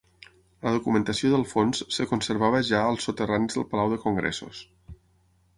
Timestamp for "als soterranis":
2.87-3.59